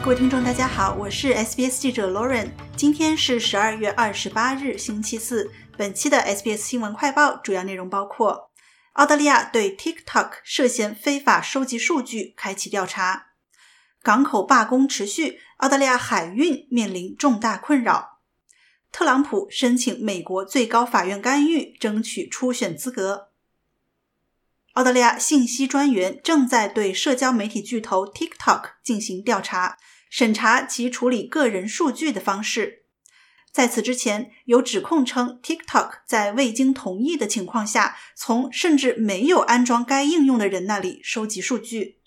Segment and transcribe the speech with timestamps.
[0.00, 2.50] 各位听众，大家好，我是 SBS 记者 Lauren。
[2.76, 5.50] 今天是十二月二十八日，星期四。
[5.76, 8.50] 本期的 SBS 新闻快报主要内容包括：
[8.92, 13.32] 澳大利亚对 TikTok 涉嫌非法收集数据开启调查；
[14.02, 18.20] 港口罢工持续，澳大利亚海运面临重大困扰；
[18.92, 23.27] 特朗普申请美国最高法院干预，争取初选资格。
[24.78, 29.76] 澳大利亚信息专员正在对社交媒体巨头 TikTok 进行调查，
[30.08, 32.84] 审查其处理个人数据的方式。
[33.50, 41.97] 在此之前，有指控称 TikTok 在未经同意的情况下，从甚至没有安装该应用的人那里收集数据。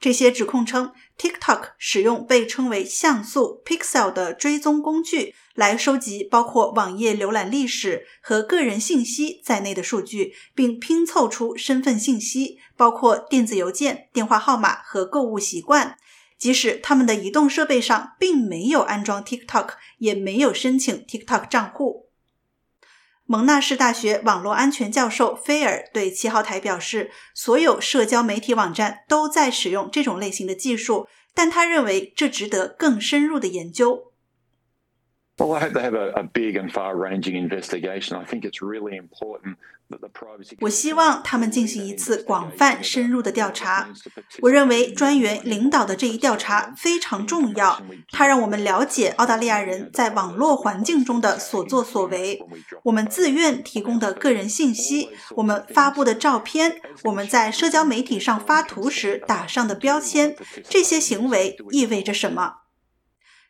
[0.00, 15.96] 这些指控称，TikTok 使用被称为像素 Pixel 的追踪工具来收集包括网页浏览历史和个人信息在内的数据，并拼凑出身份信息，包括电子邮件、电话号码和购物习惯，
[16.38, 22.07] 即使他们的移动设备上并没有安装 TikTok，也没有申请 TikTok 账户。
[23.30, 34.07] 蒙纳士大学网络安全教授菲尔对七号台表示：“所有社交媒体网站都在使用这种类型的技术，但他认为这值得更深入的研究。”
[35.38, 38.16] Well, I hope they have a, a big and far-ranging investigation.
[38.16, 39.56] I think it's really important
[39.88, 40.56] that the privacy.
[40.58, 43.88] 我希望他们进行一次广泛、深入的调查。
[44.40, 52.44] 我认为专员领导的这一调查非常重要，它让我们了解澳大利亚人在网络环境中的所作所为。
[52.82, 60.34] 我们自愿提供的个人信息，我们发布的照片，我们在社交媒体上发图时打上的标签，
[60.68, 62.54] 这些行为意味着什么？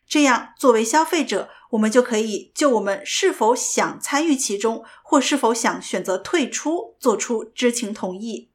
[0.07, 8.49] 这样，作为消费者，我们就可以就我们是否想参与其中，或是否想选择退出，做出知情同意。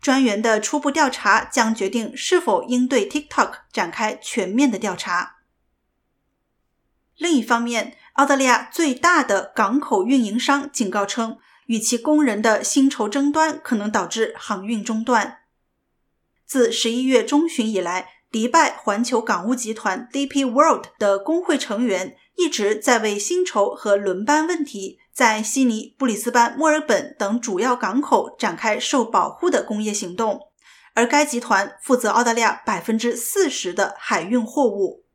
[0.00, 5.38] 专员的初步调查将决定是否应对 TikTok 展开全面的调查。
[7.16, 15.38] 另一方面，澳大利亚最大的港口运营商警告称，与其工人的薪酬争端可能导致航运中断。
[16.44, 18.17] 自十一月中旬以来。
[18.30, 30.50] 迪拜环球港务集团 （DP World） 的工会成员一直在为薪酬和轮班问题在悉尼、布里斯班、墨尔本等主要港口展开受保护的工业行动，
[30.92, 35.06] 而该集团负责澳大利亚百分之四十的海运货物。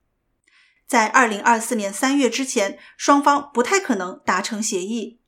[0.88, 5.20] 在二零二四年三月之前，双方不太可能达成协议。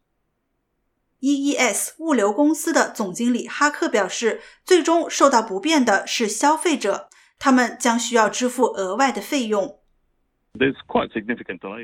[1.22, 7.10] EES 物流公司的总经理哈克表示，最终受到不便的是消费者。
[7.40, 9.80] 他们将需要支付额外的费用。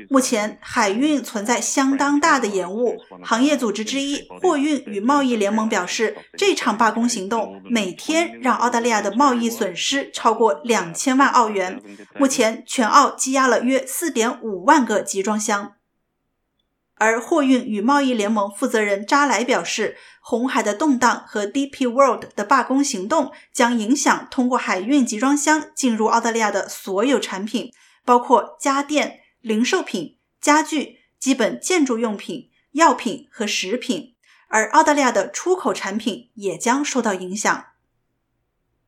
[0.08, 2.96] 目前海运存在相当大的延误。
[3.22, 11.82] 行业组织之一货运与贸易联盟表示，这场罢工行动每天让澳大利亚的贸易损失超过两千万澳元。
[12.18, 15.74] 目前全澳积压了约四点五万个集装箱。
[17.04, 27.72] 而货运与贸易联盟负责人扎莱表示，红海的动荡和 DP World 的罢工行动将影响通过海运集装箱进入澳大利亚的所有产品，
[28.04, 34.14] 包括家电、零售品、家具、基本建筑用品、药品和食品。
[34.46, 37.64] 而澳大利亚的出口产品也将受到影响。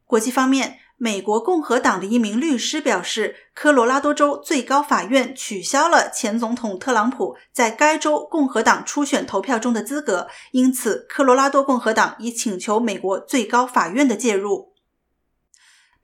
[0.05, 0.79] 国际方面。
[0.97, 14.73] 美国共和党的一名律师表示，科罗拉多州最高法院取消了前总统特朗普在该州共和党初选投票中的资格，因此科罗拉多共和党已请求美国最高法院的介入。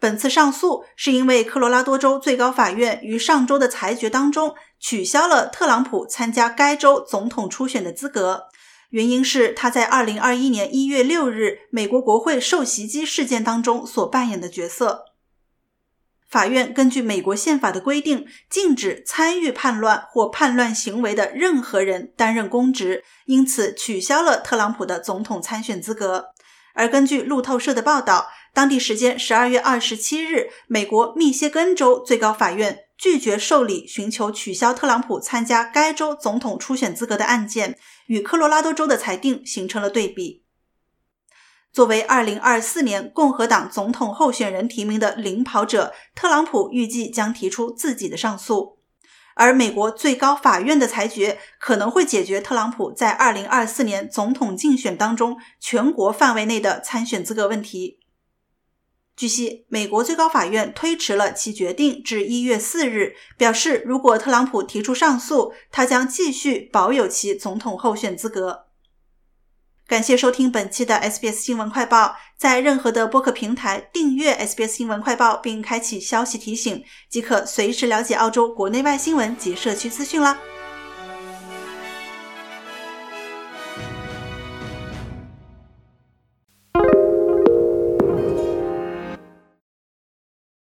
[0.01, 8.45] 本次上诉是因为科罗拉多州最高法院于上周的裁决当中取消了特朗普参加该州总统初选的资格。
[8.91, 15.07] 原因是他在二零二一年一月六日美国国会受袭击事件当中所扮演的角色。
[16.29, 26.27] 法院根据美国宪法的规定，禁止参与叛乱或叛乱行为的任何人担任公职，因此取消了特朗普的总统参选资格。
[26.75, 37.79] 而根据路透社的报道，当地时间十二月二十七日，美国密歇根州最高法院拒绝受理寻求取消特朗普参加该州总统初选资格的案件。
[38.07, 40.43] 与科罗拉多州的裁定形成了对比。
[41.73, 48.81] 作为2024年共和党总统候选人提名的领跑者，特朗普预计将提出自己的上诉，
[49.37, 58.00] 而美国最高法院的裁决可能会解决特朗普在2024年总统竞选当中全国范围内的参选资格问题。
[59.21, 68.69] 据悉，美国最高法院推迟了其决定至一月四日，表示如果特朗普提出上诉，他将继续保有其总统候选资格。
[69.87, 80.39] 感谢收听本期的 SBS 新闻快报，在任何的播客平台订阅 SBS 新闻快报，并开启消息提醒，即可随时了解澳洲国内外新闻及社区资讯啦。